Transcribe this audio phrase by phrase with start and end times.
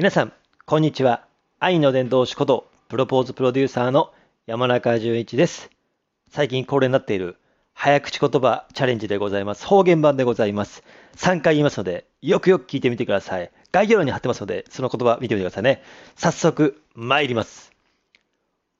[0.00, 0.32] 皆さん、
[0.64, 1.26] こんにちは。
[1.58, 4.14] 愛の伝道師こと、プロポーズプロデューサーの
[4.46, 5.68] 山中淳一です。
[6.30, 7.36] 最近恒例になっている、
[7.74, 9.66] 早口言葉チャレンジでございます。
[9.66, 10.84] 方言版でございます。
[11.16, 13.50] 3回言いますので、よくよく聞いてみてください。
[13.72, 15.82] 概要欄に貼ってますので、その言葉見てみてくださいね。
[16.16, 17.70] 早速、参ります。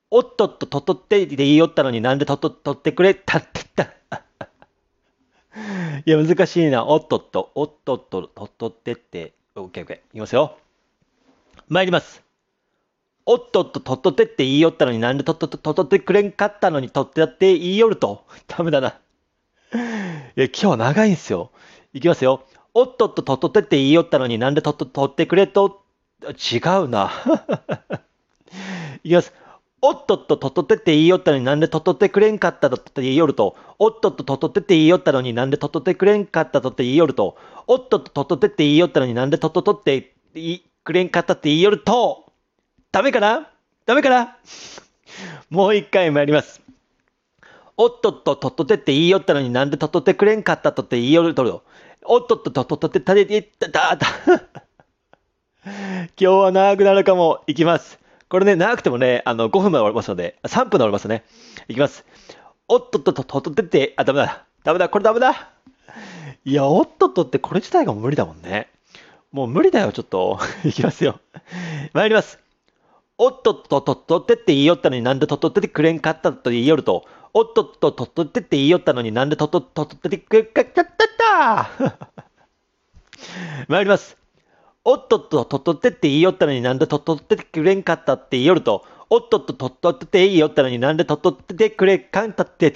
[0.09, 3.13] おっとっととっとってで言いよったのになんでとっととってくれ？
[3.13, 4.23] たって言った。
[6.03, 6.87] いや、難しいな。
[6.87, 9.33] おっとっと、おっとっと、とっとってって。
[9.53, 9.97] オッケーオッケー。
[9.97, 10.57] いきますよ。
[11.71, 12.21] 参ります。
[13.25, 18.25] おっとっと、とっとってって言いよったのになんでとっとっと、とっとってくれんかったのにとってやって言いよると。
[18.45, 18.89] ダメだな。
[18.89, 18.91] い
[20.35, 21.49] や、今日長いんすよ。
[21.93, 22.43] いきますよ。
[22.73, 25.81] おっとっと、とっとってって言いよったのになんでとっと、とってくれと？
[26.23, 27.09] 違うな。
[29.05, 29.33] いきます。
[29.81, 33.55] おっとっと、とっとってって言いよったのになんでとっとってくれんかったとって言いよると。
[33.79, 37.37] おっとっと、とっとってって言いよったのになんでとっとってくれんかったとって言いよると。
[37.67, 42.31] おっとっと、とっとってって言いよったのになんでとっととって言いくれんかったって言いよると。
[42.91, 43.49] ダメかな？
[43.85, 44.37] ダメかな？
[45.49, 46.61] もう一回参ります。
[47.77, 51.53] おっとっと、とっとてって言いよったのになんでとっとてくれんかったとって言いよるとる。
[52.03, 54.07] おっとっと、とっとってたで、た、た、た。
[55.63, 57.43] 今日は長くなるかも。
[57.45, 57.99] いきます。
[58.29, 61.23] これね、長くてもね、あの、5分まで終わりますので、3分で終わりますね。
[61.67, 62.05] いきます。
[62.67, 64.45] おっとっと、とっとてって、あ、ダメだ。
[64.63, 65.51] ダメだ、これダメだ。
[66.43, 68.69] いや、おっとっとってこれ自体が無理だもんね。
[69.31, 70.39] もう無理だよ、ちょっと。
[70.65, 71.19] いきますよ。
[71.93, 72.39] 参ります。
[73.17, 80.85] おっとっととっとってって言いよったのになんでとっとっててくれんかったと言いよると、おっとっととっとってって言いよったのになんでとっととっとっててくれんかったっ
[81.17, 81.69] た
[83.69, 84.17] 参ります。
[84.83, 92.73] おっとっととっとってって言いよったのになんでとっとっててくれんかったって言いよると、おっとっととっとって言いよったのになんでとっとっててくれんかったって。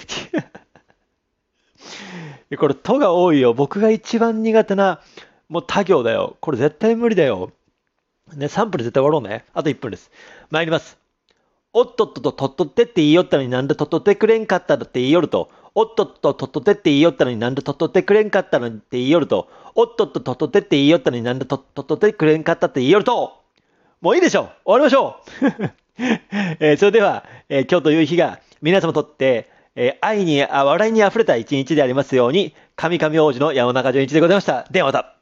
[2.56, 3.54] これ、とが多いよ。
[3.54, 5.00] 僕が一番苦手な、
[5.48, 6.36] もう他行だよ。
[6.40, 7.52] これ絶対無理だよ。
[8.34, 9.44] ね、3分で絶対終わろうね。
[9.54, 10.10] あと1分です。
[10.50, 10.98] 参ります。
[11.72, 23.34] おっとっとととっとってって言いよったのになんでとっとってくれんかっただって言いよると、おっとっととっとってって言いよったのになんでとっとってくれんかったのって言いよると、おっとっととっとってって言いよったのになんでとっとってくれんかったって言いよると、
[24.00, 25.64] もういいでしょ終わりましょう、
[26.60, 34.64] えーそれでは、えー今日という日が皆様にとって、えー愛にあ笑いにあふれた一日でありますように、神々王子の山中淳一でございました。
[34.70, 35.15] ではまた。